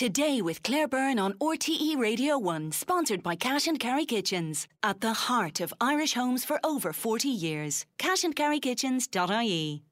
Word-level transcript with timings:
Today 0.00 0.40
with 0.40 0.62
Claire 0.62 0.88
Byrne 0.88 1.18
on 1.18 1.34
RTE 1.34 1.98
Radio 1.98 2.38
1, 2.38 2.72
sponsored 2.72 3.22
by 3.22 3.36
Cash 3.36 3.66
and 3.66 3.78
Carry 3.78 4.06
Kitchens. 4.06 4.66
At 4.82 5.02
the 5.02 5.12
heart 5.12 5.60
of 5.60 5.74
Irish 5.78 6.14
homes 6.14 6.42
for 6.42 6.58
over 6.64 6.94
40 6.94 7.28
years. 7.28 7.84
cashandcarrykitchens.ie. 7.98 9.82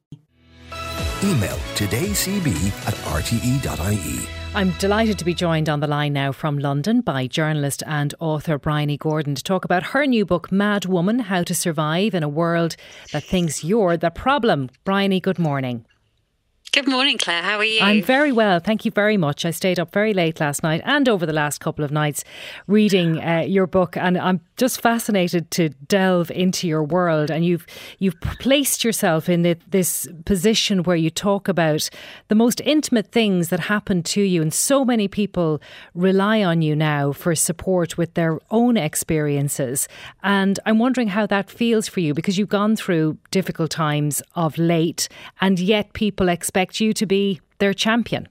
Email 1.23 1.57
todaycb 1.75 2.87
at 2.87 2.95
rte.ie. 2.95 4.29
I'm 4.55 4.71
delighted 4.79 5.19
to 5.19 5.27
be 5.27 5.35
joined 5.35 5.69
on 5.69 5.81
the 5.81 5.87
line 5.87 6.15
now 6.15 6.33
from 6.33 6.57
London 6.59 7.03
by 7.03 7.27
journalist 7.27 7.83
and 7.87 8.15
author 8.19 8.59
Bryony 8.59 8.97
Gordon 8.97 9.35
to 9.35 9.43
talk 9.43 9.67
about 9.67 9.89
her 9.89 10.07
new 10.07 10.25
book, 10.25 10.51
Mad 10.51 10.87
Woman 10.87 11.19
How 11.19 11.43
to 11.43 11.55
Survive 11.55 12.15
in 12.15 12.23
a 12.23 12.31
World 12.31 12.77
That 13.13 13.25
Thinks 13.25 13.63
You're 13.63 13.99
the 13.99 14.11
Problem. 14.11 14.71
Bryony, 14.85 15.21
good 15.21 15.39
morning. 15.39 15.85
Good 16.79 16.87
morning, 16.87 17.19
Claire. 17.19 17.43
How 17.43 17.57
are 17.57 17.65
you? 17.65 17.81
I'm 17.81 18.05
very 18.05 18.31
well. 18.31 18.61
Thank 18.61 18.85
you 18.85 18.93
very 18.93 19.17
much. 19.17 19.45
I 19.45 19.51
stayed 19.51 19.81
up 19.81 19.93
very 19.93 20.15
late 20.15 20.39
last 20.39 20.63
night 20.63 20.81
and 20.85 21.09
over 21.09 21.27
the 21.27 21.33
last 21.33 21.59
couple 21.59 21.85
of 21.85 21.91
nights 21.91 22.23
reading 22.69 23.21
uh, 23.21 23.41
your 23.41 23.67
book, 23.67 23.97
and 23.97 24.17
I'm 24.17 24.41
just 24.59 24.81
fascinated 24.83 25.51
to 25.53 25.71
delve 25.71 26.31
into 26.31 26.69
your 26.69 26.83
world. 26.83 27.31
And 27.31 27.45
you've 27.45 27.67
you've 27.99 28.21
placed 28.21 28.85
yourself 28.85 29.29
in 29.29 29.43
the, 29.43 29.57
this 29.69 30.07
position 30.27 30.83
where 30.83 30.97
you 30.97 31.09
talk 31.11 31.49
about 31.49 31.89
the 32.29 32.35
most 32.35 32.61
intimate 32.61 33.11
things 33.11 33.49
that 33.49 33.61
happen 33.61 34.03
to 34.03 34.21
you, 34.21 34.43
and 34.43 34.53
so 34.53 34.85
many 34.85 35.09
people 35.09 35.61
rely 35.95 36.43
on 36.43 36.61
you 36.61 36.77
now 36.77 37.13
for 37.13 37.35
support 37.35 37.97
with 37.97 38.15
their 38.15 38.39
own 38.51 38.77
experiences. 38.77 39.89
And 40.23 40.61
I'm 40.67 40.79
wondering 40.79 41.09
how 41.09 41.25
that 41.27 41.49
feels 41.49 41.89
for 41.89 42.01
you 42.01 42.13
because 42.13 42.37
you've 42.37 42.49
gone 42.49 42.77
through 42.77 43.17
difficult 43.31 43.71
times 43.71 44.21
of 44.35 44.59
late, 44.59 45.09
and 45.41 45.59
yet 45.59 45.95
people 45.95 46.29
expect 46.29 46.81
you 46.81 46.93
to 46.93 47.07
be 47.07 47.41
their 47.59 47.75
champion? 47.75 48.29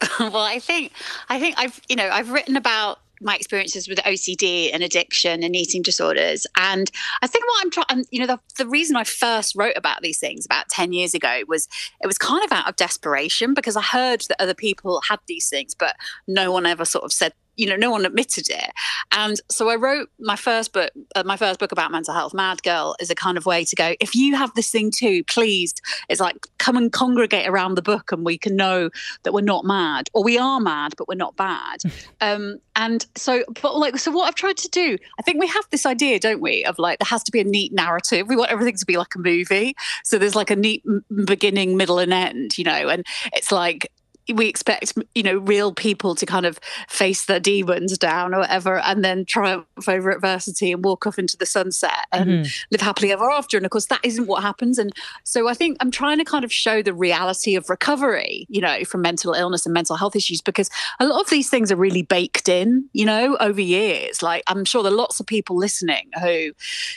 well, 0.20 0.36
I 0.36 0.58
think 0.60 0.92
I 1.28 1.40
think 1.40 1.56
I've 1.58 1.80
you 1.88 1.96
know 1.96 2.08
I've 2.08 2.30
written 2.30 2.56
about 2.56 3.00
my 3.20 3.36
experiences 3.36 3.88
with 3.88 3.98
OCD 3.98 4.70
and 4.72 4.82
addiction 4.82 5.42
and 5.42 5.56
eating 5.56 5.82
disorders. 5.82 6.46
And 6.56 6.90
I 7.22 7.26
think 7.26 7.44
what 7.46 7.64
I'm 7.64 7.70
trying, 7.70 7.86
um, 7.90 8.04
you 8.10 8.20
know, 8.20 8.26
the, 8.26 8.40
the 8.56 8.66
reason 8.68 8.96
I 8.96 9.04
first 9.04 9.54
wrote 9.56 9.76
about 9.76 10.02
these 10.02 10.18
things 10.18 10.44
about 10.46 10.68
10 10.68 10.92
years 10.92 11.14
ago 11.14 11.42
was 11.48 11.68
it 12.00 12.06
was 12.06 12.18
kind 12.18 12.44
of 12.44 12.52
out 12.52 12.68
of 12.68 12.76
desperation 12.76 13.54
because 13.54 13.76
I 13.76 13.82
heard 13.82 14.22
that 14.28 14.40
other 14.40 14.54
people 14.54 15.00
had 15.08 15.20
these 15.26 15.48
things, 15.48 15.74
but 15.74 15.96
no 16.26 16.52
one 16.52 16.66
ever 16.66 16.84
sort 16.84 17.04
of 17.04 17.12
said 17.12 17.32
you 17.58 17.66
know 17.66 17.76
no 17.76 17.90
one 17.90 18.06
admitted 18.06 18.48
it. 18.48 18.70
And 19.12 19.40
so 19.50 19.68
i 19.68 19.76
wrote 19.76 20.08
my 20.18 20.36
first 20.36 20.72
book 20.72 20.90
uh, 21.14 21.22
my 21.24 21.36
first 21.36 21.60
book 21.60 21.72
about 21.72 21.90
mental 21.90 22.14
health 22.14 22.34
mad 22.34 22.62
girl 22.62 22.96
is 23.00 23.10
a 23.10 23.14
kind 23.14 23.36
of 23.36 23.46
way 23.46 23.64
to 23.64 23.76
go 23.76 23.94
if 24.00 24.14
you 24.14 24.36
have 24.36 24.52
this 24.54 24.70
thing 24.70 24.90
too 24.90 25.24
please 25.24 25.74
it's 26.08 26.20
like 26.20 26.46
come 26.58 26.76
and 26.76 26.92
congregate 26.92 27.46
around 27.48 27.74
the 27.74 27.82
book 27.82 28.12
and 28.12 28.24
we 28.24 28.38
can 28.38 28.56
know 28.56 28.90
that 29.24 29.32
we're 29.32 29.40
not 29.40 29.64
mad 29.64 30.08
or 30.12 30.22
we 30.22 30.38
are 30.38 30.60
mad 30.60 30.94
but 30.96 31.08
we're 31.08 31.14
not 31.14 31.36
bad. 31.36 31.82
Um, 32.20 32.58
and 32.74 33.06
so 33.16 33.44
but 33.62 33.76
like 33.76 33.96
so 33.96 34.10
what 34.10 34.26
i've 34.26 34.34
tried 34.34 34.56
to 34.56 34.68
do 34.68 34.98
i 35.18 35.22
think 35.22 35.38
we 35.38 35.46
have 35.46 35.64
this 35.70 35.86
idea 35.86 36.18
don't 36.18 36.40
we 36.40 36.64
of 36.64 36.78
like 36.78 36.98
there 36.98 37.06
has 37.06 37.22
to 37.24 37.32
be 37.32 37.40
a 37.40 37.44
neat 37.44 37.72
narrative. 37.72 38.28
We 38.28 38.36
want 38.36 38.50
everything 38.50 38.76
to 38.76 38.86
be 38.86 38.96
like 38.96 39.14
a 39.14 39.18
movie. 39.18 39.74
So 40.04 40.18
there's 40.18 40.34
like 40.34 40.50
a 40.50 40.56
neat 40.56 40.84
beginning 41.24 41.76
middle 41.76 41.98
and 41.98 42.12
end 42.12 42.58
you 42.58 42.64
know 42.64 42.88
and 42.88 43.04
it's 43.32 43.52
like 43.52 43.90
we 44.34 44.46
expect 44.46 44.92
you 45.14 45.22
know 45.22 45.38
real 45.38 45.72
people 45.72 46.14
to 46.14 46.26
kind 46.26 46.46
of 46.46 46.58
face 46.88 47.24
their 47.26 47.40
demons 47.40 47.96
down 47.96 48.34
or 48.34 48.40
whatever 48.40 48.78
and 48.80 49.04
then 49.04 49.24
triumph 49.24 49.66
over 49.86 50.10
adversity 50.10 50.72
and 50.72 50.84
walk 50.84 51.06
off 51.06 51.18
into 51.18 51.36
the 51.36 51.46
sunset 51.46 52.06
and 52.12 52.30
mm-hmm. 52.30 52.48
live 52.70 52.80
happily 52.80 53.12
ever 53.12 53.30
after. 53.30 53.56
And 53.56 53.64
of 53.64 53.70
course 53.70 53.86
that 53.86 54.00
isn't 54.02 54.26
what 54.26 54.42
happens. 54.42 54.78
And 54.78 54.92
so 55.24 55.48
i 55.48 55.54
think 55.54 55.76
i'm 55.80 55.90
trying 55.90 56.18
to 56.18 56.24
kind 56.24 56.44
of 56.44 56.52
show 56.52 56.82
the 56.82 56.94
reality 56.94 57.54
of 57.54 57.70
recovery 57.70 58.46
you 58.48 58.60
know 58.60 58.84
from 58.84 59.02
mental 59.02 59.32
illness 59.32 59.66
and 59.66 59.72
mental 59.72 59.96
health 59.96 60.16
issues 60.16 60.40
because 60.40 60.70
a 61.00 61.06
lot 61.06 61.20
of 61.20 61.30
these 61.30 61.48
things 61.48 61.72
are 61.72 61.76
really 61.76 62.02
baked 62.02 62.48
in 62.48 62.88
you 62.92 63.04
know 63.04 63.36
over 63.40 63.60
years. 63.60 64.22
Like 64.22 64.42
i'm 64.46 64.64
sure 64.64 64.82
there 64.82 64.92
are 64.92 64.96
lots 64.96 65.20
of 65.20 65.26
people 65.26 65.56
listening 65.56 66.08
who 66.20 66.52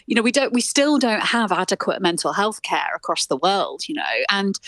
you 0.06 0.16
know 0.16 0.22
we 0.22 0.32
don't 0.32 0.54
we 0.54 0.62
still 0.62 0.98
don't 0.98 1.24
have 1.24 1.52
adequate 1.52 2.02
mental 2.02 2.34
health 2.34 2.62
care 2.62 2.92
across 2.96 3.28
the 3.28 3.38
world 3.38 3.88
you 3.88 3.96
know. 3.96 4.16
And 4.30 4.60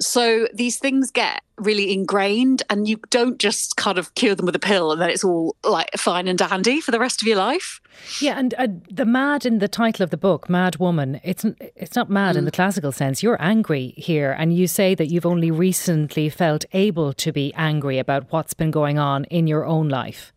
so 0.00 0.48
these 0.52 0.78
things 0.78 1.10
get 1.10 1.42
really 1.58 1.92
ingrained 2.06 2.62
and 2.70 2.86
you 2.86 2.98
don't 3.10 3.38
just 3.38 3.76
kind 3.76 3.98
of 3.98 4.14
cure 4.14 4.36
them 4.36 4.46
with 4.46 4.54
a 4.54 4.60
pill 4.60 4.92
and 4.92 5.00
then 5.00 5.10
it's 5.10 5.24
all 5.24 5.56
like 5.64 5.90
fine 5.96 6.28
and 6.28 6.38
dandy 6.38 6.80
for 6.80 6.92
the 6.92 7.00
rest 7.00 7.20
of 7.20 7.26
your 7.26 7.36
life. 7.36 7.80
Yeah, 8.20 8.38
and 8.38 8.54
uh, 8.58 8.68
the 8.90 9.04
mad 9.06 9.44
in 9.44 9.58
the 9.58 9.68
title 9.68 10.04
of 10.04 10.10
the 10.10 10.16
book, 10.16 10.48
Mad 10.48 10.76
Woman, 10.76 11.20
it's 11.24 11.44
it's 11.74 11.96
not 11.96 12.08
mad 12.08 12.36
mm. 12.36 12.38
in 12.38 12.44
the 12.44 12.50
classical 12.50 12.92
sense. 12.92 13.22
You're 13.22 13.42
angry 13.42 13.94
here 13.96 14.32
and 14.38 14.56
you 14.56 14.68
say 14.68 14.94
that 14.94 15.06
you've 15.06 15.26
only 15.26 15.50
recently 15.50 16.28
felt 16.28 16.64
able 16.72 17.12
to 17.14 17.32
be 17.32 17.52
angry 17.54 17.98
about 17.98 18.30
what's 18.30 18.54
been 18.54 18.70
going 18.70 18.98
on 18.98 19.24
in 19.24 19.46
your 19.46 19.64
own 19.64 19.88
life. 19.88 20.32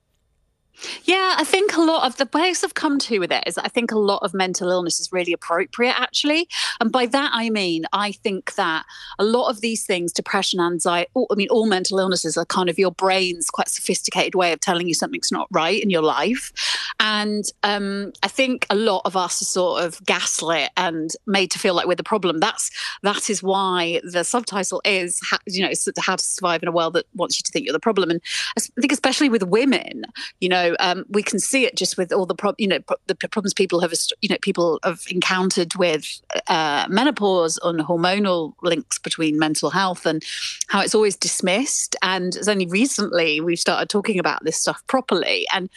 Yeah, 1.04 1.36
I 1.38 1.44
think 1.44 1.76
a 1.76 1.82
lot 1.82 2.06
of 2.06 2.18
the 2.18 2.26
place 2.26 2.64
I've 2.64 2.74
come 2.74 3.00
to 3.00 3.20
with 3.20 3.32
it 3.32 3.44
is 3.46 3.58
I 3.58 3.68
think 3.68 3.92
a 3.92 3.98
lot 3.98 4.24
of 4.24 4.34
mental 4.34 4.70
illness 4.70 5.00
is 5.00 5.12
really 5.12 5.34
appropriate, 5.34 6.00
actually. 6.00 6.48
And 6.80 6.92
by 6.92 7.06
that, 7.08 7.32
I 7.34 7.50
mean, 7.50 7.86
I 7.94 8.12
think 8.12 8.56
that 8.56 8.86
a 9.18 9.24
lot 9.24 9.50
of 9.50 9.62
these 9.62 9.86
things, 9.86 10.14
depression, 10.14 10.60
anxiety, 10.60 11.10
I 11.16 11.36
mean, 11.36 11.50
all 11.50 11.66
mental 11.66 12.00
illnesses 12.00 12.38
are 12.38 12.46
kind 12.46 12.70
of 12.70 12.80
your 12.80 12.92
brain's 12.92 13.50
quite 13.50 13.70
sophisticated 13.70 14.36
way 14.36 14.54
of 14.54 14.60
telling 14.60 14.88
you 14.88 14.94
something's 14.94 15.32
not 15.32 15.48
right 15.52 15.82
in 15.82 15.90
your 15.90 16.02
life. 16.02 16.52
And 17.00 17.46
um, 17.64 18.14
I 18.24 18.28
think 18.28 18.66
a 18.70 18.76
lot 18.76 19.02
of 19.06 19.16
us 19.16 19.42
are 19.42 19.46
sort 19.46 19.84
of 19.84 20.04
gaslit 20.06 20.70
and 20.78 21.10
made 21.26 21.52
to 21.52 21.60
feel 21.60 21.74
like 21.74 21.88
we're 21.88 21.96
the 21.96 22.04
problem. 22.04 22.40
That's 22.40 22.72
that 23.04 23.30
is 23.30 23.44
why 23.44 24.02
the 24.04 24.24
subtitle 24.24 24.82
is, 24.86 25.20
you 25.46 25.62
know, 25.62 25.72
how 26.00 26.16
to 26.16 26.24
survive 26.24 26.62
in 26.64 26.70
a 26.70 26.74
world 26.74 26.94
that 26.94 27.06
wants 27.16 27.38
you 27.38 27.44
to 27.44 27.52
think 27.52 27.66
you're 27.66 27.74
the 27.74 27.80
problem. 27.80 28.10
And 28.10 28.22
I 28.58 28.62
think 28.80 28.92
especially 28.92 29.30
with 29.30 29.44
women, 29.44 30.04
you 30.40 30.50
know, 30.50 30.69
um, 30.80 31.06
we 31.10 31.24
can 31.24 31.40
see 31.40 31.66
it 31.66 31.76
just 31.76 31.98
with 31.98 32.12
all 32.12 32.26
the 32.26 32.36
pro- 32.36 32.56
you 32.58 32.68
know 32.68 32.80
pro- 32.80 32.98
the 33.08 33.16
problems 33.16 33.54
people 33.54 33.80
have 33.80 33.94
you 34.22 34.30
know 34.30 34.38
people 34.42 34.80
have 34.84 35.02
encountered 35.10 35.76
with 35.76 36.22
uh, 36.48 36.86
menopause 36.90 37.60
and 37.64 37.80
hormonal 37.80 38.54
links 38.62 39.00
between 39.00 39.40
mental 39.40 39.70
health 39.70 40.06
and 40.06 40.24
how 40.68 40.82
it's 40.82 40.96
always 40.96 41.16
dismissed. 41.16 41.96
And 42.02 42.36
it's 42.36 42.48
only 42.48 42.66
recently 42.68 43.42
we've 43.42 43.60
started 43.60 43.90
talking 43.90 44.20
about 44.20 44.44
this 44.44 44.58
stuff 44.58 44.82
properly 44.88 45.48
and. 45.54 45.70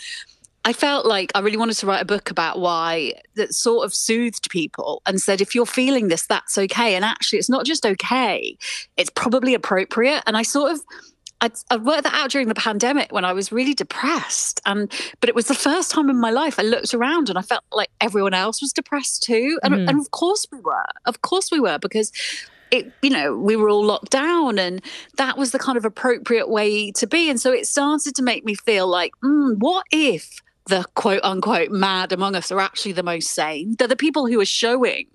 I 0.65 0.73
felt 0.73 1.07
like 1.07 1.33
I 1.35 1.41
really 1.41 1.57
wanted 1.57 1.75
to 1.79 1.87
write 1.87 2.03
a 2.03 2.05
book 2.05 2.31
about 2.31 2.61
why 2.61 3.15
that 3.35 3.53
sort 3.53 3.85
of 3.85 3.93
soothed 3.93 4.49
people 4.49 5.03
and 5.07 5.21
said, 5.21 5.41
if 5.41 5.57
you're 5.57 5.67
feeling 5.67 6.07
this, 6.07 6.25
that's 6.25 6.57
okay. 6.57 6.95
And 6.95 7.05
actually, 7.05 7.41
it's 7.41 7.51
not 7.51 7.67
just 7.67 7.85
okay, 7.85 8.57
it's 8.97 9.11
probably 9.11 9.55
appropriate. 9.55 10.23
And 10.25 10.37
I 10.37 10.43
sort 10.43 10.71
of 10.71 10.81
I 11.71 11.77
worked 11.77 12.05
that 12.05 12.15
out 12.15 12.31
during 12.31 12.49
the 12.49 12.55
pandemic 12.55 13.13
when 13.13 13.25
I 13.25 13.33
was 13.33 13.51
really 13.51 13.75
depressed. 13.75 14.61
And 14.65 14.91
but 15.21 15.29
it 15.29 15.35
was 15.35 15.47
the 15.47 15.55
first 15.55 15.91
time 15.91 16.09
in 16.09 16.21
my 16.21 16.31
life 16.31 16.59
I 16.59 16.63
looked 16.63 16.95
around 16.95 17.29
and 17.29 17.39
I 17.39 17.43
felt 17.43 17.65
like 17.73 17.91
everyone 18.01 18.35
else 18.35 18.63
was 18.63 18.73
depressed 18.73 19.25
too. 19.25 19.59
And, 19.63 19.75
mm-hmm. 19.75 19.89
and 19.89 20.01
of 20.01 20.11
course 20.13 20.47
we 20.53 20.61
were. 20.61 20.87
Of 21.05 21.23
course 21.23 21.51
we 21.51 21.59
were 21.61 21.79
because 21.79 22.13
it, 22.71 22.91
you 23.03 23.11
know, 23.11 23.37
we 23.37 23.57
were 23.57 23.69
all 23.69 23.85
locked 23.85 24.11
down 24.11 24.59
and 24.59 24.83
that 25.17 25.37
was 25.37 25.51
the 25.51 25.59
kind 25.59 25.77
of 25.77 25.85
appropriate 25.85 26.49
way 26.49 26.91
to 26.93 27.07
be. 27.07 27.29
And 27.29 27.41
so 27.41 27.53
it 27.53 27.67
started 27.67 28.15
to 28.15 28.23
make 28.23 28.45
me 28.45 28.55
feel 28.55 28.87
like, 28.87 29.13
mm, 29.23 29.57
what 29.59 29.85
if 29.91 30.41
the 30.67 30.85
quote 30.95 31.23
unquote 31.25 31.71
mad 31.71 32.13
among 32.13 32.37
us 32.37 32.53
are 32.53 32.61
actually 32.61 32.93
the 32.93 33.03
most 33.03 33.31
sane? 33.31 33.75
They're 33.79 33.89
the 33.89 33.97
people 33.97 34.27
who 34.27 34.41
are 34.41 34.47
showing 34.47 35.07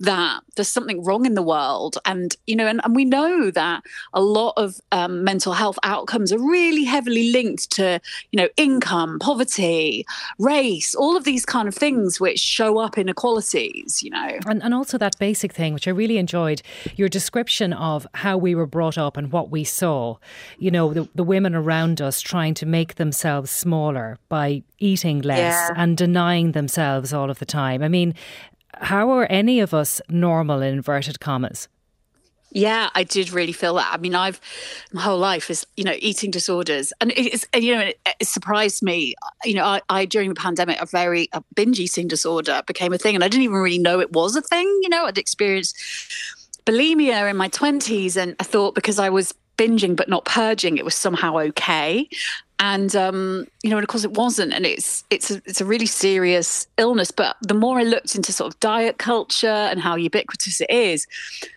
that 0.00 0.40
there's 0.56 0.68
something 0.68 1.04
wrong 1.04 1.26
in 1.26 1.34
the 1.34 1.42
world. 1.42 1.98
And, 2.04 2.36
you 2.46 2.56
know, 2.56 2.66
and, 2.66 2.80
and 2.84 2.94
we 2.94 3.04
know 3.04 3.50
that 3.50 3.82
a 4.12 4.20
lot 4.20 4.54
of 4.56 4.80
um, 4.92 5.24
mental 5.24 5.52
health 5.52 5.78
outcomes 5.82 6.32
are 6.32 6.38
really 6.38 6.84
heavily 6.84 7.32
linked 7.32 7.70
to, 7.72 8.00
you 8.32 8.36
know, 8.36 8.48
income, 8.56 9.18
poverty, 9.18 10.04
race, 10.38 10.94
all 10.94 11.16
of 11.16 11.24
these 11.24 11.44
kind 11.44 11.68
of 11.68 11.74
things 11.74 12.20
which 12.20 12.38
show 12.38 12.78
up 12.78 12.98
inequalities, 12.98 14.02
you 14.02 14.10
know. 14.10 14.38
And, 14.46 14.62
and 14.62 14.74
also 14.74 14.98
that 14.98 15.18
basic 15.18 15.52
thing, 15.52 15.74
which 15.74 15.88
I 15.88 15.90
really 15.90 16.18
enjoyed, 16.18 16.62
your 16.96 17.08
description 17.08 17.72
of 17.72 18.06
how 18.14 18.36
we 18.36 18.54
were 18.54 18.66
brought 18.66 18.98
up 18.98 19.16
and 19.16 19.32
what 19.32 19.50
we 19.50 19.64
saw, 19.64 20.16
you 20.58 20.70
know, 20.70 20.92
the, 20.92 21.08
the 21.14 21.24
women 21.24 21.54
around 21.54 22.00
us 22.00 22.20
trying 22.20 22.54
to 22.54 22.66
make 22.66 22.96
themselves 22.96 23.50
smaller 23.50 24.18
by 24.28 24.62
eating 24.78 25.20
less 25.22 25.38
yeah. 25.38 25.74
and 25.76 25.96
denying 25.96 26.52
themselves 26.52 27.12
all 27.12 27.30
of 27.30 27.38
the 27.38 27.46
time. 27.46 27.82
I 27.82 27.88
mean, 27.88 28.14
how 28.80 29.10
are 29.10 29.26
any 29.30 29.60
of 29.60 29.74
us 29.74 30.00
normal 30.08 30.62
in 30.62 30.74
inverted 30.74 31.20
commas? 31.20 31.68
Yeah, 32.50 32.88
I 32.94 33.04
did 33.04 33.30
really 33.30 33.52
feel 33.52 33.74
that. 33.74 33.92
I 33.92 33.98
mean, 33.98 34.14
I've 34.14 34.40
my 34.92 35.02
whole 35.02 35.18
life 35.18 35.50
is 35.50 35.66
you 35.76 35.84
know 35.84 35.94
eating 35.98 36.30
disorders, 36.30 36.92
and 37.00 37.12
it's 37.14 37.46
you 37.54 37.74
know 37.74 37.82
it, 37.82 37.98
surprised 38.22 38.82
me. 38.82 39.14
You 39.44 39.54
know, 39.54 39.64
I, 39.64 39.82
I, 39.90 40.04
during 40.06 40.30
the 40.30 40.34
pandemic 40.34 40.80
a 40.80 40.86
very 40.86 41.28
a 41.32 41.42
binge 41.54 41.78
eating 41.78 42.08
disorder 42.08 42.62
became 42.66 42.94
a 42.94 42.98
thing, 42.98 43.14
and 43.14 43.22
I 43.22 43.28
didn't 43.28 43.44
even 43.44 43.56
really 43.56 43.78
know 43.78 44.00
it 44.00 44.12
was 44.12 44.34
a 44.34 44.40
thing. 44.40 44.66
You 44.82 44.88
know, 44.88 45.04
I'd 45.04 45.18
experienced 45.18 45.76
bulimia 46.64 47.28
in 47.28 47.36
my 47.36 47.48
twenties, 47.48 48.16
and 48.16 48.34
I 48.40 48.44
thought 48.44 48.74
because 48.74 48.98
I 48.98 49.10
was 49.10 49.34
binging 49.58 49.94
but 49.94 50.08
not 50.08 50.24
purging, 50.24 50.78
it 50.78 50.84
was 50.84 50.94
somehow 50.94 51.36
okay. 51.36 52.08
And 52.60 52.94
um, 52.96 53.46
you 53.62 53.70
know, 53.70 53.76
and 53.76 53.84
of 53.84 53.88
course 53.88 54.04
it 54.04 54.12
wasn't, 54.12 54.52
and 54.52 54.66
it's 54.66 55.04
it's 55.10 55.30
a, 55.30 55.36
it's 55.46 55.60
a 55.60 55.64
really 55.64 55.86
serious 55.86 56.66
illness. 56.76 57.10
But 57.10 57.36
the 57.42 57.54
more 57.54 57.78
I 57.78 57.84
looked 57.84 58.14
into 58.14 58.32
sort 58.32 58.52
of 58.52 58.60
diet 58.60 58.98
culture 58.98 59.46
and 59.46 59.80
how 59.80 59.96
ubiquitous 59.96 60.60
it 60.60 60.70
is, 60.70 61.06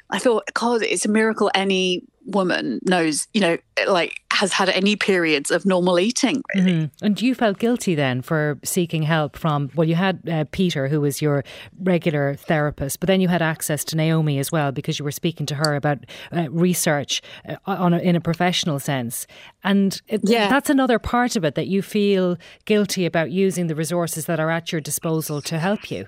I 0.09 0.19
thought, 0.19 0.43
God, 0.53 0.81
it's 0.83 1.05
a 1.05 1.09
miracle 1.09 1.49
any 1.55 2.03
woman 2.25 2.79
knows, 2.83 3.27
you 3.33 3.41
know, 3.41 3.57
like 3.87 4.20
has 4.31 4.53
had 4.53 4.69
any 4.69 4.95
periods 4.95 5.51
of 5.51 5.65
normal 5.65 5.99
eating. 5.99 6.41
Really. 6.55 6.71
Mm-hmm. 6.71 7.05
And 7.05 7.21
you 7.21 7.35
felt 7.35 7.59
guilty 7.59 7.95
then 7.95 8.21
for 8.21 8.57
seeking 8.63 9.03
help 9.03 9.37
from, 9.37 9.69
well, 9.75 9.87
you 9.87 9.95
had 9.95 10.27
uh, 10.29 10.45
Peter, 10.51 10.87
who 10.87 11.01
was 11.01 11.21
your 11.21 11.43
regular 11.83 12.35
therapist, 12.35 12.99
but 12.99 13.07
then 13.07 13.21
you 13.21 13.27
had 13.27 13.41
access 13.41 13.83
to 13.85 13.95
Naomi 13.95 14.39
as 14.39 14.51
well 14.51 14.71
because 14.71 14.97
you 14.97 15.05
were 15.05 15.11
speaking 15.11 15.45
to 15.47 15.55
her 15.55 15.75
about 15.75 15.99
uh, 16.31 16.49
research 16.49 17.21
uh, 17.47 17.55
on 17.65 17.93
a, 17.93 17.99
in 17.99 18.15
a 18.15 18.21
professional 18.21 18.79
sense. 18.79 19.27
And 19.63 20.01
it, 20.07 20.21
yeah. 20.23 20.47
that's 20.49 20.69
another 20.69 20.99
part 20.99 21.35
of 21.35 21.43
it 21.43 21.55
that 21.55 21.67
you 21.67 21.81
feel 21.81 22.37
guilty 22.65 23.05
about 23.05 23.31
using 23.31 23.67
the 23.67 23.75
resources 23.75 24.25
that 24.25 24.39
are 24.39 24.49
at 24.49 24.71
your 24.71 24.81
disposal 24.81 25.41
to 25.41 25.59
help 25.59 25.91
you. 25.91 26.07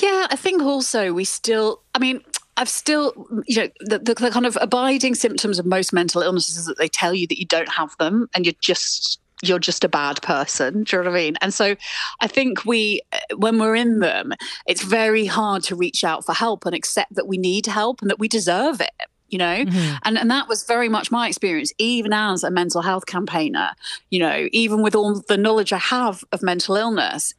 Yeah, 0.00 0.26
I 0.30 0.36
think 0.36 0.62
also 0.62 1.12
we 1.12 1.24
still, 1.24 1.82
I 1.94 1.98
mean, 1.98 2.22
I've 2.56 2.68
still, 2.68 3.12
you 3.46 3.56
know, 3.62 3.68
the, 3.80 3.98
the, 3.98 4.14
the, 4.14 4.30
kind 4.30 4.44
of 4.44 4.58
abiding 4.60 5.14
symptoms 5.14 5.58
of 5.58 5.64
most 5.64 5.92
mental 5.92 6.22
illnesses 6.22 6.58
is 6.58 6.66
that 6.66 6.78
they 6.78 6.88
tell 6.88 7.14
you 7.14 7.26
that 7.28 7.38
you 7.38 7.46
don't 7.46 7.68
have 7.70 7.96
them 7.98 8.28
and 8.34 8.44
you're 8.44 8.54
just 8.60 9.18
you're 9.42 9.58
just 9.58 9.82
a 9.82 9.88
bad 9.88 10.22
person. 10.22 10.84
Do 10.84 10.96
you 10.96 11.02
know 11.02 11.10
what 11.10 11.18
I 11.18 11.22
mean? 11.22 11.36
And 11.40 11.52
so 11.52 11.74
I 12.20 12.28
think 12.28 12.64
we, 12.64 13.00
when 13.36 13.58
we're 13.58 13.74
in 13.74 13.98
them, 13.98 14.32
it's 14.66 14.84
very 14.84 15.26
hard 15.26 15.64
to 15.64 15.74
reach 15.74 16.04
out 16.04 16.24
for 16.24 16.32
help 16.32 16.64
and 16.64 16.76
accept 16.76 17.14
that 17.16 17.26
we 17.26 17.38
need 17.38 17.66
help 17.66 18.00
and 18.00 18.10
that 18.10 18.20
we 18.20 18.28
deserve 18.28 18.80
it 18.80 18.92
you 19.32 19.38
know 19.38 19.64
mm-hmm. 19.64 19.96
and 20.04 20.18
and 20.18 20.30
that 20.30 20.46
was 20.46 20.62
very 20.64 20.88
much 20.88 21.10
my 21.10 21.26
experience 21.26 21.72
even 21.78 22.12
as 22.12 22.44
a 22.44 22.50
mental 22.50 22.82
health 22.82 23.06
campaigner 23.06 23.70
you 24.10 24.18
know 24.18 24.46
even 24.52 24.82
with 24.82 24.94
all 24.94 25.22
the 25.26 25.38
knowledge 25.38 25.72
i 25.72 25.78
have 25.78 26.22
of 26.32 26.42
mental 26.42 26.76
illness 26.76 27.32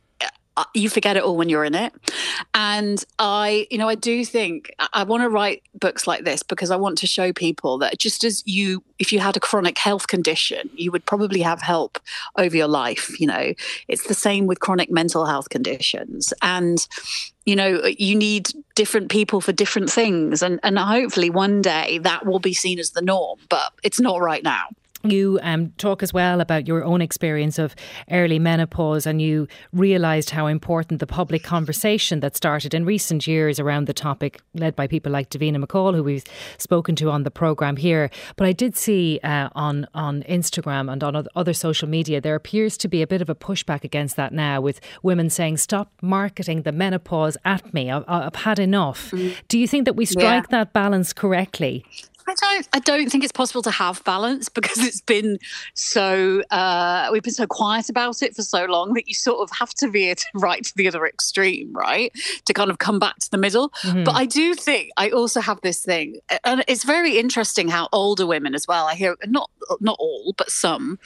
Uh, 0.56 0.66
you 0.74 0.90
forget 0.90 1.18
it 1.18 1.24
all 1.24 1.36
when 1.36 1.50
you're 1.50 1.64
in 1.64 1.76
it. 1.76 1.94
And 2.54 3.04
i 3.20 3.68
you 3.70 3.78
know 3.78 3.88
i 3.88 3.96
do 3.96 4.26
think 4.26 4.74
i 4.94 5.04
want 5.04 5.22
to 5.24 5.30
write 5.30 5.64
books 5.80 6.08
like 6.08 6.24
this 6.24 6.44
because 6.44 6.72
i 6.72 6.76
want 6.76 6.98
to 6.98 7.08
show 7.08 7.32
people 7.34 7.78
that 7.78 7.98
just 7.98 8.24
as 8.24 8.44
you 8.46 8.84
if 9.00 9.12
you 9.12 9.20
had 9.20 9.38
a 9.38 9.40
chronic 9.40 9.78
health 9.78 10.08
condition 10.08 10.70
you 10.76 10.92
would 10.92 11.06
probably 11.06 11.42
have 11.42 11.62
help 11.62 12.00
over 12.38 12.56
your 12.56 12.68
life 12.68 13.20
you 13.20 13.28
know. 13.28 13.54
It's 13.88 14.08
the 14.08 14.14
same 14.14 14.48
with 14.48 14.60
chronic 14.60 14.92
mental 14.92 15.26
health 15.26 15.50
conditions. 15.50 16.34
And 16.42 16.86
you 17.46 17.56
know 17.56 17.86
you 17.86 18.16
need 18.16 18.50
different 18.76 19.10
people 19.10 19.42
for 19.42 19.52
different 19.52 19.90
things. 19.90 20.42
And 20.42 20.60
and 20.64 20.78
hopefully 20.78 21.30
one 21.30 21.62
day 21.62 22.00
that 22.00 22.26
will 22.26 22.40
be 22.40 22.54
seen 22.54 22.80
as 22.80 22.92
the 22.92 23.02
norm 23.02 23.40
but 23.50 23.74
it's 23.84 24.00
not 24.00 24.22
right 24.22 24.44
now 24.44 24.68
you 25.04 25.40
um, 25.44 25.72
talk 25.78 26.02
as 26.02 26.14
well 26.14 26.40
about 26.40 26.68
your 26.68 26.84
own 26.84 27.02
experience 27.02 27.60
of 27.60 27.76
early 28.10 28.40
menopause, 28.40 29.06
and 29.06 29.22
you 29.22 29.48
realised 29.74 30.30
how 30.30 30.48
important 30.48 31.00
the 31.00 31.08
public 31.08 31.44
conversation 31.44 32.22
that 32.22 32.36
started 32.38 32.74
in 32.74 32.86
recent 32.86 33.28
years 33.28 33.60
around 33.60 33.88
the 33.88 33.94
topic, 33.94 34.42
led 34.54 34.76
by 34.76 34.88
people 34.88 35.12
like 35.12 35.30
Davina 35.30 35.64
McCall, 35.64 35.96
who 35.96 36.04
we've 36.04 36.24
spoken 36.58 36.96
to 36.96 37.10
on 37.10 37.24
the 37.24 37.32
programme 37.32 37.76
here. 37.76 38.10
But 38.38 38.48
I 38.48 38.54
did 38.54 38.78
see 38.78 39.20
uh, 39.24 39.50
on 39.56 39.88
on 39.94 40.24
Instagram 40.24 40.92
and 40.92 41.04
on 41.04 41.28
other 41.36 41.54
social 41.54 41.90
media 41.90 42.22
there 42.22 42.36
appears 42.36 42.78
to 42.78 42.88
be 42.88 43.02
a 43.02 43.08
bit 43.08 43.22
of 43.22 43.30
a 43.30 43.36
pushback 43.36 43.84
against 43.84 44.16
that 44.16 44.34
now, 44.34 44.62
with 44.62 44.80
women 45.02 45.30
saying, 45.30 45.58
"Stop 45.58 45.92
marketing 46.02 46.62
the 46.62 46.72
menopause 46.72 47.38
at 47.44 47.74
me. 47.74 47.92
I've, 47.92 48.06
I've 48.08 48.36
had 48.36 48.60
enough." 48.60 49.12
Mm. 49.12 49.36
Do 49.48 49.60
you 49.60 49.68
think 49.68 49.86
that 49.86 49.96
we 49.96 50.06
strike 50.06 50.44
yeah. 50.44 50.58
that 50.58 50.74
balance 50.74 51.12
correctly? 51.12 51.86
I 52.28 52.34
don't. 52.36 52.70
I 52.74 52.80
don't 52.80 53.10
think 53.10 53.24
it's 53.24 53.34
possible 53.34 53.62
to 53.64 53.72
have 53.72 54.04
balance 54.04 54.50
because 54.50 54.78
it's 54.80 55.02
been 55.02 55.38
so. 55.74 56.44
Uh, 56.52 57.10
we've 57.12 57.24
been 57.24 57.34
so 57.34 57.48
quiet 57.48 57.90
about 57.90 58.22
it 58.22 58.36
for 58.36 58.42
so 58.42 58.66
long 58.66 58.94
that 58.94 59.08
you 59.08 59.14
sort 59.14 59.40
of 59.40 59.50
have 59.58 59.74
to 59.76 59.90
veer 59.90 60.16
to 60.16 60.26
right 60.36 60.64
to 60.64 60.74
the 60.76 60.88
other 60.88 61.06
extreme, 61.06 61.72
right, 61.74 62.12
to 62.46 62.54
kind 62.54 62.70
of 62.70 62.80
come 62.80 63.00
back 63.00 63.18
to 63.20 63.32
the 63.32 63.38
middle. 63.38 63.70
Mm-hmm. 63.82 64.04
But 64.04 64.16
I 64.16 64.26
do 64.26 64.56
think 64.56 64.92
I 64.98 65.10
also 65.10 65.42
have 65.42 65.60
this 65.62 65.84
thing, 65.84 66.20
and 66.44 66.64
it's 66.68 66.84
very 66.84 67.18
interesting 67.18 67.68
how 67.68 67.90
older 67.92 68.26
women 68.26 68.56
as 68.56 68.68
well. 68.68 68.88
I 68.88 68.96
hear 68.96 69.16
not 69.26 69.50
not 69.80 69.98
all, 70.00 70.34
but 70.38 70.50
some. 70.50 71.00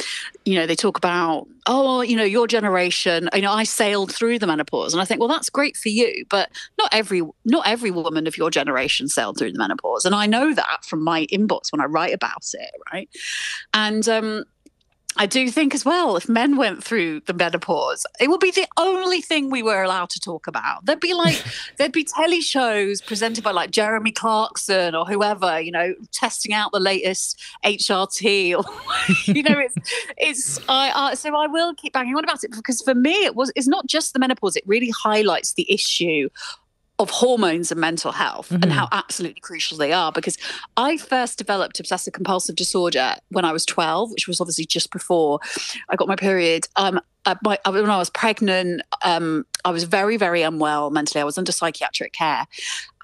You 0.45 0.55
know, 0.55 0.65
they 0.65 0.75
talk 0.75 0.97
about 0.97 1.47
oh, 1.67 2.01
you 2.01 2.15
know, 2.15 2.23
your 2.23 2.47
generation. 2.47 3.29
You 3.35 3.41
know, 3.41 3.51
I 3.51 3.63
sailed 3.63 4.11
through 4.11 4.39
the 4.39 4.47
menopause, 4.47 4.93
and 4.93 5.01
I 5.01 5.05
think, 5.05 5.19
well, 5.19 5.29
that's 5.29 5.49
great 5.49 5.75
for 5.75 5.89
you, 5.89 6.25
but 6.29 6.49
not 6.77 6.93
every 6.93 7.21
not 7.45 7.67
every 7.67 7.91
woman 7.91 8.25
of 8.25 8.37
your 8.37 8.49
generation 8.49 9.07
sailed 9.07 9.37
through 9.37 9.51
the 9.51 9.59
menopause, 9.59 10.05
and 10.05 10.15
I 10.15 10.25
know 10.25 10.53
that 10.53 10.85
from 10.85 11.03
my 11.03 11.27
inbox 11.27 11.71
when 11.71 11.81
I 11.81 11.85
write 11.85 12.13
about 12.13 12.45
it, 12.53 12.71
right? 12.91 13.09
And 13.73 14.07
um, 14.07 14.45
I 15.17 15.25
do 15.25 15.49
think 15.49 15.73
as 15.73 15.83
well, 15.83 16.15
if 16.15 16.29
men 16.29 16.57
went 16.57 16.83
through 16.83 17.21
the 17.21 17.33
menopause, 17.33 18.05
it 18.19 18.29
would 18.29 18.39
be 18.39 18.51
the 18.51 18.67
only 18.77 19.21
thing 19.21 19.49
we 19.49 19.63
were 19.63 19.83
allowed 19.83 20.09
to 20.11 20.19
talk 20.19 20.47
about. 20.47 20.85
There'd 20.85 20.99
be 20.99 21.13
like, 21.13 21.43
there'd 21.77 21.91
be 21.91 22.03
telly 22.03 22.41
shows 22.41 23.01
presented 23.01 23.43
by 23.43 23.51
like 23.51 23.71
Jeremy 23.71 24.11
Clarkson 24.11 24.95
or 24.95 25.05
whoever, 25.05 25.59
you 25.59 25.71
know, 25.71 25.93
testing 26.11 26.53
out 26.53 26.71
the 26.71 26.79
latest 26.79 27.41
HRT 27.65 28.57
or, 28.57 28.63
you 29.33 29.43
know, 29.43 29.59
it's, 29.59 29.75
it's, 30.17 30.59
I, 30.69 30.91
I, 30.93 31.13
so 31.15 31.35
I 31.35 31.47
will 31.47 31.73
keep 31.73 31.93
banging 31.93 32.15
on 32.15 32.23
about 32.23 32.43
it 32.43 32.51
because 32.51 32.81
for 32.81 32.95
me, 32.95 33.25
it 33.25 33.35
was, 33.35 33.51
it's 33.55 33.67
not 33.67 33.87
just 33.87 34.13
the 34.13 34.19
menopause. 34.19 34.55
It 34.55 34.63
really 34.67 34.89
highlights 34.89 35.53
the 35.53 35.71
issue 35.71 36.29
of 36.99 37.11
hormones 37.11 37.71
and 37.71 37.79
mental 37.79 38.11
health 38.11 38.49
mm-hmm. 38.49 38.63
and 38.63 38.71
how 38.71 38.87
absolutely 38.91 39.39
crucial 39.39 39.77
they 39.77 39.93
are 39.93 40.11
because 40.11 40.37
I 40.77 40.97
first 40.97 41.37
developed 41.37 41.79
obsessive 41.79 42.13
compulsive 42.13 42.55
disorder 42.55 43.15
when 43.29 43.45
I 43.45 43.51
was 43.51 43.65
12 43.65 44.11
which 44.11 44.27
was 44.27 44.41
obviously 44.41 44.65
just 44.65 44.91
before 44.91 45.39
I 45.89 45.95
got 45.95 46.07
my 46.07 46.15
period. 46.15 46.67
Um 46.75 46.99
my, 47.43 47.59
uh, 47.65 47.71
when 47.71 47.89
I 47.89 47.97
was 47.97 48.09
pregnant 48.09 48.81
um 49.03 49.45
I 49.63 49.69
was 49.69 49.83
very 49.83 50.17
very 50.17 50.41
unwell 50.41 50.89
mentally. 50.89 51.21
I 51.21 51.25
was 51.25 51.37
under 51.37 51.51
psychiatric 51.51 52.13
care. 52.13 52.47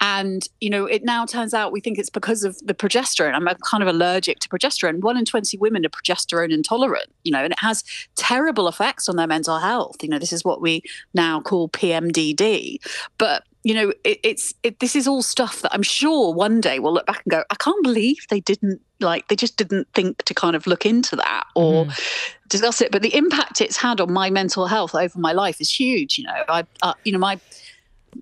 And 0.00 0.48
you 0.60 0.70
know 0.70 0.86
it 0.86 1.04
now 1.04 1.24
turns 1.24 1.54
out 1.54 1.70
we 1.70 1.80
think 1.80 1.98
it's 1.98 2.10
because 2.10 2.42
of 2.42 2.58
the 2.66 2.74
progesterone. 2.74 3.34
I'm 3.34 3.46
kind 3.70 3.82
of 3.82 3.88
allergic 3.88 4.40
to 4.40 4.48
progesterone. 4.48 5.02
One 5.02 5.16
in 5.16 5.24
20 5.24 5.56
women 5.58 5.86
are 5.86 5.90
progesterone 5.90 6.52
intolerant 6.52 7.12
you 7.22 7.30
know 7.30 7.44
and 7.44 7.52
it 7.52 7.60
has 7.60 7.84
terrible 8.16 8.66
effects 8.66 9.08
on 9.08 9.14
their 9.14 9.28
mental 9.28 9.58
health. 9.60 10.02
You 10.02 10.08
know 10.08 10.18
this 10.18 10.32
is 10.32 10.44
what 10.44 10.60
we 10.60 10.82
now 11.12 11.40
call 11.40 11.68
PMDD 11.68 12.78
but 13.18 13.44
you 13.64 13.72
know, 13.72 13.92
it, 14.04 14.20
it's 14.22 14.54
it, 14.62 14.78
this 14.78 14.94
is 14.94 15.08
all 15.08 15.22
stuff 15.22 15.62
that 15.62 15.72
I'm 15.74 15.82
sure 15.82 16.32
one 16.32 16.60
day 16.60 16.78
we'll 16.78 16.92
look 16.92 17.06
back 17.06 17.22
and 17.24 17.30
go, 17.32 17.44
I 17.50 17.54
can't 17.56 17.82
believe 17.82 18.18
they 18.28 18.40
didn't 18.40 18.80
like 19.00 19.26
they 19.28 19.36
just 19.36 19.56
didn't 19.56 19.88
think 19.94 20.22
to 20.24 20.34
kind 20.34 20.54
of 20.54 20.66
look 20.66 20.84
into 20.84 21.16
that 21.16 21.44
or 21.56 21.86
mm. 21.86 22.00
discuss 22.48 22.82
it. 22.82 22.92
But 22.92 23.00
the 23.00 23.14
impact 23.16 23.62
it's 23.62 23.78
had 23.78 24.02
on 24.02 24.12
my 24.12 24.28
mental 24.28 24.66
health 24.66 24.94
over 24.94 25.18
my 25.18 25.32
life 25.32 25.62
is 25.62 25.70
huge. 25.70 26.18
You 26.18 26.24
know, 26.24 26.44
I, 26.46 26.64
uh, 26.82 26.92
you 27.04 27.12
know, 27.12 27.18
my 27.18 27.40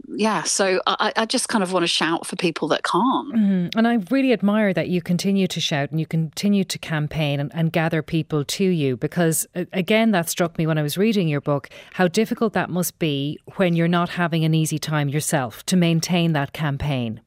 yeah, 0.08 0.42
so 0.42 0.80
I, 0.86 1.12
I, 1.16 1.26
just 1.26 1.48
kind 1.48 1.62
of 1.62 1.72
want 1.72 1.84
to 1.84 1.88
shout 1.88 2.26
for 2.26 2.36
people 2.36 2.68
that 2.68 2.82
can't. 2.82 3.34
Mm-hmm. 3.34 3.78
And 3.78 3.88
I 3.88 3.98
really 4.10 4.32
admire 4.32 4.72
that 4.74 4.88
you 4.88 5.00
continue 5.00 5.46
to 5.46 5.60
shout 5.60 5.90
and 5.90 5.98
you 5.98 6.06
continue 6.06 6.64
to 6.64 6.78
campaign 6.78 7.40
and, 7.40 7.50
and, 7.54 7.72
gather 7.72 8.02
people 8.02 8.44
to 8.44 8.64
you 8.64 8.96
because, 8.96 9.46
again, 9.54 10.10
that 10.10 10.28
struck 10.28 10.58
me 10.58 10.66
when 10.66 10.78
I 10.78 10.82
was 10.82 10.98
reading 10.98 11.28
your 11.28 11.40
book 11.40 11.68
how 11.94 12.08
difficult 12.08 12.52
that 12.52 12.68
must 12.68 12.98
be 12.98 13.38
when 13.56 13.74
you're 13.74 13.88
not 13.88 14.10
having 14.10 14.44
an 14.44 14.54
easy 14.54 14.78
time 14.78 15.08
yourself 15.08 15.64
to 15.66 15.76
maintain 15.76 16.32
that 16.32 16.52
campaign. 16.52 17.20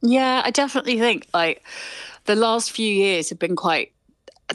Yeah, 0.00 0.42
I 0.44 0.50
definitely 0.50 0.98
think 0.98 1.26
like 1.34 1.64
the 2.24 2.36
last 2.36 2.70
few 2.70 2.90
years 2.90 3.28
have 3.30 3.38
been 3.38 3.56
quite 3.56 3.92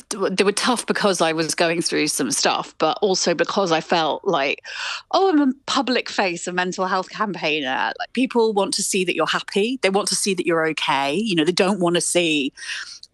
they 0.10 0.44
were 0.44 0.52
tough 0.52 0.86
because 0.86 1.22
I 1.22 1.34
was 1.34 1.54
going 1.56 1.82
through 1.82 2.08
some 2.08 2.32
stuff, 2.32 2.74
but 2.78 2.98
also 3.02 3.34
because 3.34 3.72
I 3.72 3.82
felt 3.82 4.26
like, 4.26 4.64
oh, 5.12 5.30
I'm 5.30 5.42
a 5.42 5.54
public 5.66 6.10
face, 6.10 6.48
a 6.48 6.52
mental 6.52 6.86
health 6.86 7.10
campaigner. 7.10 7.92
Like 8.00 8.14
people 8.14 8.54
want 8.54 8.74
to 8.76 8.84
see 8.84 9.06
that 9.06 9.16
you're 9.16 9.28
happy. 9.28 9.80
They 9.82 9.90
want 9.90 10.08
to 10.10 10.16
see 10.16 10.34
that 10.34 10.46
you're 10.46 10.66
okay. 10.70 11.14
You 11.14 11.36
know, 11.36 11.46
they 11.46 11.52
don't 11.52 11.80
want 11.80 11.96
to 11.96 12.02
see 12.02 12.54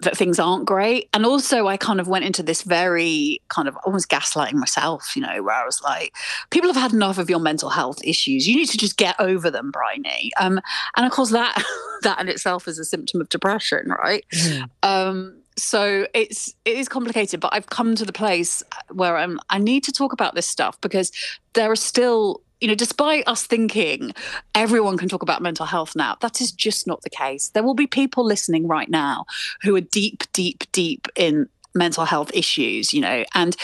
that 0.01 0.15
things 0.15 0.39
aren't 0.39 0.65
great. 0.65 1.09
And 1.13 1.25
also, 1.25 1.67
I 1.67 1.75
kind 1.75 1.99
of 1.99 2.07
went 2.07 2.23
into 2.23 2.41
this 2.41 2.61
very 2.61 3.41
kind 3.49 3.67
of 3.67 3.75
almost 3.83 4.09
gaslighting 4.09 4.53
myself, 4.53 5.15
you 5.15 5.21
know, 5.21 5.43
where 5.43 5.55
I 5.55 5.65
was 5.65 5.81
like, 5.81 6.15
people 6.51 6.71
have 6.71 6.81
had 6.81 6.93
enough 6.93 7.17
of 7.17 7.29
your 7.29 7.39
mental 7.39 7.69
health 7.69 7.99
issues. 8.03 8.47
You 8.47 8.55
need 8.55 8.69
to 8.69 8.77
just 8.77 8.95
get 8.95 9.15
over 9.19 9.51
them, 9.51 9.71
Bryony. 9.71 10.31
Um, 10.39 10.61
and 10.95 11.05
of 11.05 11.11
course, 11.11 11.31
that 11.31 11.61
that 12.03 12.21
in 12.21 12.29
itself 12.29 12.67
is 12.67 12.79
a 12.79 12.85
symptom 12.85 13.19
of 13.19 13.27
depression, 13.27 13.89
right? 13.89 14.23
Mm. 14.33 14.69
Um, 14.83 15.38
so 15.57 16.07
it's 16.13 16.53
it 16.65 16.77
is 16.77 16.87
complicated 16.87 17.39
but 17.39 17.53
i've 17.53 17.67
come 17.67 17.95
to 17.95 18.05
the 18.05 18.13
place 18.13 18.63
where 18.91 19.17
i'm 19.17 19.39
i 19.49 19.57
need 19.57 19.83
to 19.83 19.91
talk 19.91 20.13
about 20.13 20.35
this 20.35 20.47
stuff 20.47 20.79
because 20.81 21.11
there 21.53 21.69
are 21.69 21.75
still 21.75 22.41
you 22.61 22.67
know 22.67 22.75
despite 22.75 23.27
us 23.27 23.45
thinking 23.45 24.13
everyone 24.55 24.97
can 24.97 25.09
talk 25.09 25.23
about 25.23 25.41
mental 25.41 25.65
health 25.65 25.95
now 25.95 26.15
that 26.21 26.41
is 26.41 26.51
just 26.51 26.87
not 26.87 27.01
the 27.01 27.09
case. 27.09 27.49
There 27.49 27.63
will 27.63 27.73
be 27.73 27.87
people 27.87 28.25
listening 28.25 28.67
right 28.67 28.89
now 28.89 29.25
who 29.61 29.75
are 29.75 29.81
deep 29.81 30.23
deep 30.33 30.63
deep 30.71 31.07
in 31.15 31.47
mental 31.75 32.05
health 32.05 32.31
issues 32.33 32.93
you 32.93 33.01
know 33.01 33.23
and 33.35 33.55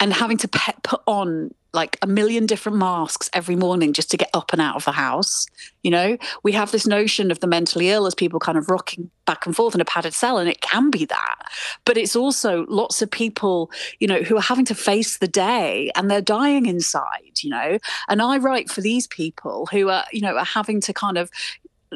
and 0.00 0.12
having 0.12 0.36
to 0.36 0.48
put 0.48 1.00
on 1.06 1.50
like 1.76 1.98
a 2.02 2.06
million 2.06 2.46
different 2.46 2.78
masks 2.78 3.30
every 3.32 3.54
morning 3.54 3.92
just 3.92 4.10
to 4.10 4.16
get 4.16 4.30
up 4.34 4.52
and 4.52 4.60
out 4.60 4.74
of 4.74 4.84
the 4.84 4.92
house. 4.92 5.46
You 5.82 5.92
know, 5.92 6.18
we 6.42 6.52
have 6.52 6.72
this 6.72 6.86
notion 6.86 7.30
of 7.30 7.38
the 7.38 7.46
mentally 7.46 7.90
ill 7.90 8.06
as 8.06 8.14
people 8.14 8.40
kind 8.40 8.58
of 8.58 8.68
rocking 8.68 9.10
back 9.26 9.46
and 9.46 9.54
forth 9.54 9.74
in 9.74 9.80
a 9.80 9.84
padded 9.84 10.14
cell, 10.14 10.38
and 10.38 10.48
it 10.48 10.60
can 10.60 10.90
be 10.90 11.04
that. 11.04 11.36
But 11.84 11.96
it's 11.96 12.16
also 12.16 12.66
lots 12.68 13.02
of 13.02 13.10
people, 13.10 13.70
you 14.00 14.08
know, 14.08 14.22
who 14.22 14.36
are 14.36 14.42
having 14.42 14.64
to 14.64 14.74
face 14.74 15.18
the 15.18 15.28
day 15.28 15.90
and 15.94 16.10
they're 16.10 16.20
dying 16.20 16.66
inside, 16.66 17.42
you 17.42 17.50
know. 17.50 17.78
And 18.08 18.20
I 18.22 18.38
write 18.38 18.70
for 18.70 18.80
these 18.80 19.06
people 19.06 19.68
who 19.70 19.90
are, 19.90 20.04
you 20.12 20.20
know, 20.20 20.36
are 20.36 20.44
having 20.44 20.80
to 20.82 20.92
kind 20.92 21.18
of 21.18 21.30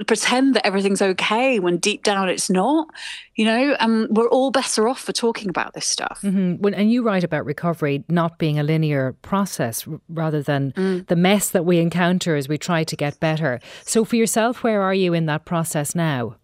pretend 0.06 0.54
that 0.54 0.66
everything's 0.66 1.02
okay 1.02 1.58
when 1.58 1.76
deep 1.76 2.04
down 2.04 2.28
it's 2.28 2.48
not 2.48 2.88
you 3.34 3.44
know 3.44 3.76
and 3.80 4.06
we're 4.10 4.28
all 4.28 4.50
better 4.50 4.88
off 4.88 5.00
for 5.00 5.12
talking 5.12 5.48
about 5.48 5.74
this 5.74 5.86
stuff 5.86 6.20
mm-hmm. 6.22 6.54
when, 6.62 6.74
and 6.74 6.92
you 6.92 7.02
write 7.02 7.24
about 7.24 7.44
recovery 7.44 8.04
not 8.08 8.38
being 8.38 8.58
a 8.58 8.62
linear 8.62 9.14
process 9.22 9.86
rather 10.08 10.42
than 10.42 10.72
mm. 10.72 11.06
the 11.08 11.16
mess 11.16 11.50
that 11.50 11.64
we 11.64 11.78
encounter 11.78 12.36
as 12.36 12.48
we 12.48 12.56
try 12.56 12.84
to 12.84 12.96
get 12.96 13.18
better 13.20 13.58
so 13.84 14.04
for 14.04 14.16
yourself 14.16 14.62
where 14.62 14.82
are 14.82 14.94
you 14.94 15.12
in 15.12 15.26
that 15.26 15.44
process 15.44 15.94
now 15.94 16.36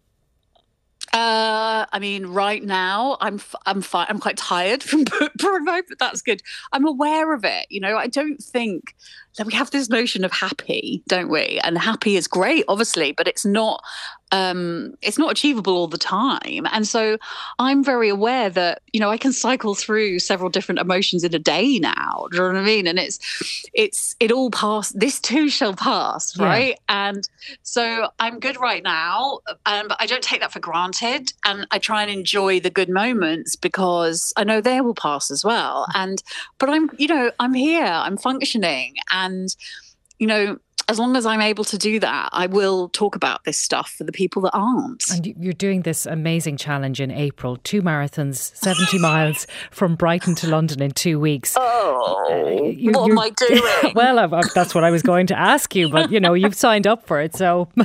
uh, 1.13 1.87
I 1.93 1.99
mean, 1.99 2.27
right 2.27 2.63
now 2.63 3.17
I'm 3.21 3.37
f- 3.37 3.55
I'm 3.65 3.81
fine. 3.81 4.07
I'm 4.11 4.19
quite 4.19 4.37
tired 4.37 4.83
from 4.83 5.05
but 5.05 5.85
that's 5.99 6.21
good. 6.21 6.43
I'm 6.73 6.87
aware 6.87 7.33
of 7.33 7.45
it. 7.45 7.67
You 7.71 7.81
know, 7.81 7.97
I 7.97 8.07
don't 8.07 8.43
think 8.43 8.95
that 9.37 9.47
we 9.47 9.55
have 9.55 9.71
this 9.71 9.89
notion 9.89 10.25
of 10.25 10.33
happy, 10.33 11.03
don't 11.09 11.29
we? 11.29 11.61
And 11.65 11.79
happy 11.79 12.17
is 12.17 12.27
great, 12.27 12.65
obviously, 12.69 13.13
but 13.13 13.29
it's 13.29 13.45
not 13.45 13.83
um, 14.33 14.95
it's 15.03 15.19
not 15.19 15.31
achievable 15.31 15.77
all 15.77 15.87
the 15.87 15.99
time. 15.99 16.67
And 16.73 16.87
so 16.87 17.17
I'm 17.61 17.85
very 17.85 18.09
aware 18.09 18.51
that, 18.51 18.83
you 18.93 18.99
know, 18.99 19.11
I 19.11 19.19
can 19.19 19.33
cycle 19.33 19.75
through 19.75 20.19
several 20.19 20.51
different 20.51 20.81
emotions 20.81 21.23
in 21.23 21.33
a 21.35 21.39
day 21.39 21.79
now. 21.79 22.27
Do 22.31 22.37
you 22.37 22.43
know 22.43 22.49
what 22.49 22.57
I 22.57 22.65
mean? 22.65 22.87
And 22.89 22.99
it's, 22.99 23.21
it's, 23.73 24.17
it 24.19 24.33
all 24.33 24.51
pass. 24.51 24.91
This 24.91 25.21
too 25.21 25.49
shall 25.49 25.75
pass. 25.75 26.37
Right. 26.39 26.77
Yeah. 26.89 27.09
And 27.09 27.29
so 27.63 28.09
I'm 28.19 28.41
good 28.41 28.61
right 28.61 28.83
now. 28.83 29.41
Um, 29.65 29.89
but 29.89 29.97
I 30.01 30.07
don't 30.07 30.25
take 30.25 30.41
that 30.41 30.53
for 30.53 30.61
granted. 30.61 31.33
And 31.45 31.67
I 31.71 31.79
try 31.79 32.03
and 32.03 32.11
enjoy 32.11 32.59
the 32.59 32.71
good 32.71 32.89
moments 32.89 33.55
because 33.55 34.33
I 34.37 34.43
know 34.43 34.61
they 34.61 34.81
will 34.81 34.95
pass 34.95 35.31
as 35.31 35.45
well. 35.45 35.87
And, 35.95 36.21
but 36.59 36.69
I'm, 36.69 36.91
you 36.99 37.07
know, 37.07 37.31
I'm 37.39 37.55
here, 37.55 37.85
I'm 37.85 38.17
functioning. 38.17 38.97
And, 39.13 39.26
you 40.19 40.27
know, 40.27 40.59
as 40.89 40.99
long 40.99 41.17
as 41.17 41.27
I'm 41.27 41.41
able 41.41 41.65
to 41.65 41.79
do 41.79 41.99
that, 42.01 42.31
I 42.33 42.47
will 42.47 42.89
talk 42.91 43.17
about 43.17 43.45
this 43.45 43.59
stuff 43.59 43.91
for 43.91 44.05
the 44.05 44.13
people 44.13 44.43
that 44.43 44.53
aren't. 44.55 45.05
And 45.11 45.27
you're 45.27 45.53
doing 45.53 45.83
this 45.83 46.07
amazing 46.07 46.57
challenge 46.59 47.01
in 47.01 47.11
April 47.11 47.57
two 47.57 47.83
marathons, 47.83 48.55
70 48.55 48.99
miles 49.01 49.47
from 49.71 49.97
Brighton 49.97 50.37
to 50.37 50.49
London 50.49 50.81
in 50.81 50.93
two 50.93 51.19
weeks. 51.19 51.55
Oh, 51.59 52.25
uh, 52.31 52.69
you, 52.69 52.93
what 52.93 53.11
am 53.11 53.19
I 53.19 53.31
doing? 53.31 53.63
well, 53.95 54.19
I, 54.19 54.25
I, 54.25 54.43
that's 54.55 54.75
what 54.75 54.85
I 54.85 54.91
was 54.91 55.03
going 55.03 55.27
to 55.29 55.39
ask 55.39 55.75
you, 55.75 55.89
but 55.89 56.13
you 56.13 56.21
know, 56.21 56.35
you've 56.35 56.55
signed 56.55 56.87
up 56.87 57.07
for 57.07 57.21
it. 57.21 57.35
So. 57.35 57.69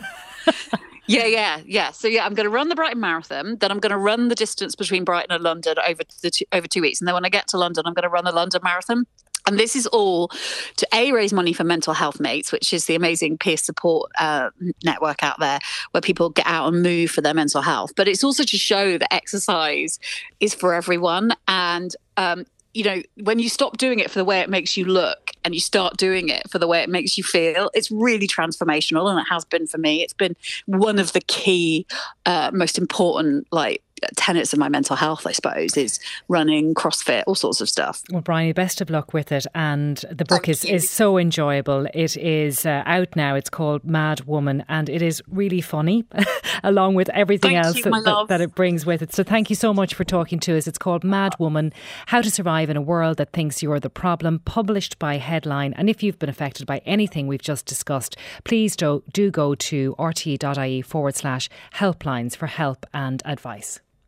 Yeah, 1.07 1.25
yeah, 1.25 1.59
yeah. 1.65 1.91
So 1.91 2.07
yeah, 2.07 2.25
I'm 2.25 2.35
going 2.35 2.45
to 2.45 2.49
run 2.49 2.69
the 2.69 2.75
Brighton 2.75 3.01
Marathon. 3.01 3.57
Then 3.57 3.69
I'm 3.69 3.79
going 3.79 3.91
to 3.91 3.97
run 3.97 4.29
the 4.29 4.35
distance 4.35 4.75
between 4.75 5.03
Brighton 5.03 5.31
and 5.31 5.43
London 5.43 5.75
over 5.85 6.03
the 6.21 6.29
two, 6.29 6.45
over 6.53 6.67
two 6.67 6.81
weeks, 6.81 7.01
and 7.01 7.07
then 7.07 7.15
when 7.15 7.25
I 7.25 7.29
get 7.29 7.49
to 7.49 7.57
London, 7.57 7.83
I'm 7.85 7.93
going 7.93 8.03
to 8.03 8.09
run 8.09 8.23
the 8.23 8.31
London 8.31 8.61
Marathon. 8.63 9.05
And 9.47 9.59
this 9.59 9.75
is 9.75 9.87
all 9.87 10.29
to 10.77 10.87
A, 10.93 11.11
raise 11.11 11.33
money 11.33 11.53
for 11.53 11.63
Mental 11.63 11.93
Health 11.93 12.19
Mates, 12.19 12.51
which 12.51 12.73
is 12.73 12.85
the 12.85 12.95
amazing 12.95 13.37
peer 13.37 13.57
support 13.57 14.11
uh, 14.19 14.49
network 14.83 15.23
out 15.23 15.39
there 15.39 15.59
where 15.91 16.01
people 16.01 16.29
get 16.29 16.45
out 16.47 16.71
and 16.71 16.83
move 16.83 17.11
for 17.11 17.21
their 17.21 17.33
mental 17.33 17.61
health. 17.61 17.91
But 17.95 18.07
it's 18.07 18.23
also 18.23 18.43
to 18.43 18.57
show 18.57 18.97
that 18.97 19.13
exercise 19.13 19.99
is 20.39 20.53
for 20.53 20.73
everyone. 20.73 21.31
And, 21.47 21.95
um, 22.17 22.45
you 22.73 22.83
know, 22.83 23.01
when 23.23 23.39
you 23.39 23.49
stop 23.49 23.77
doing 23.77 23.99
it 23.99 24.09
for 24.09 24.19
the 24.19 24.25
way 24.25 24.39
it 24.39 24.49
makes 24.49 24.77
you 24.77 24.85
look 24.85 25.31
and 25.43 25.53
you 25.53 25.59
start 25.59 25.97
doing 25.97 26.29
it 26.29 26.49
for 26.49 26.59
the 26.59 26.67
way 26.67 26.81
it 26.81 26.89
makes 26.89 27.17
you 27.17 27.23
feel, 27.23 27.69
it's 27.73 27.91
really 27.91 28.27
transformational. 28.27 29.09
And 29.09 29.19
it 29.19 29.25
has 29.29 29.43
been 29.43 29.67
for 29.67 29.77
me. 29.77 30.03
It's 30.03 30.13
been 30.13 30.35
one 30.67 30.99
of 30.99 31.13
the 31.13 31.21
key, 31.21 31.85
uh, 32.25 32.51
most 32.53 32.77
important, 32.77 33.47
like, 33.51 33.81
tenets 34.15 34.53
of 34.53 34.59
my 34.59 34.69
mental 34.69 34.95
health, 34.95 35.25
I 35.27 35.31
suppose, 35.31 35.77
is 35.77 35.99
running, 36.27 36.73
CrossFit, 36.73 37.23
all 37.27 37.35
sorts 37.35 37.61
of 37.61 37.69
stuff. 37.69 38.01
Well, 38.11 38.21
Bryony, 38.21 38.53
best 38.53 38.81
of 38.81 38.89
luck 38.89 39.13
with 39.13 39.31
it. 39.31 39.45
And 39.53 39.97
the 40.11 40.25
book 40.25 40.49
is, 40.49 40.65
is 40.65 40.89
so 40.89 41.17
enjoyable. 41.17 41.87
It 41.93 42.17
is 42.17 42.65
uh, 42.65 42.83
out 42.85 43.15
now. 43.15 43.35
It's 43.35 43.49
called 43.49 43.83
Mad 43.83 44.21
Woman, 44.21 44.63
and 44.67 44.89
it 44.89 45.01
is 45.01 45.21
really 45.29 45.61
funny, 45.61 46.05
along 46.63 46.95
with 46.95 47.09
everything 47.09 47.51
thank 47.53 47.65
else 47.65 47.77
you, 47.77 47.83
that, 47.83 48.03
that, 48.05 48.27
that, 48.27 48.41
it 48.41 48.55
brings 48.55 48.85
with 48.85 49.01
it. 49.01 49.13
So 49.13 49.23
thank 49.23 49.49
you 49.49 49.55
so 49.55 49.73
much 49.73 49.93
for 49.93 50.03
talking 50.03 50.39
to 50.39 50.57
us. 50.57 50.67
It's 50.67 50.77
called 50.77 51.03
Mad 51.03 51.35
Woman 51.39 51.73
How 52.07 52.21
to 52.21 52.31
Survive 52.31 52.69
in 52.69 52.77
a 52.77 52.81
World 52.81 53.17
That 53.17 53.31
Thinks 53.31 53.61
You're 53.61 53.79
the 53.79 53.89
Problem, 53.89 54.39
published 54.39 54.99
by 54.99 55.17
Headline. 55.17 55.73
And 55.73 55.89
if 55.89 56.03
you've 56.03 56.19
been 56.19 56.29
affected 56.29 56.65
by 56.65 56.81
anything 56.85 57.27
we've 57.27 57.41
just 57.41 57.65
discussed, 57.65 58.15
please 58.43 58.75
do, 58.75 59.03
do 59.13 59.31
go 59.31 59.55
to 59.55 59.95
rte.ie 59.97 60.81
forward 60.81 61.15
slash 61.15 61.49
helplines 61.75 62.35
for 62.35 62.47
help 62.47 62.85
and 62.93 63.21
advice. 63.25 63.79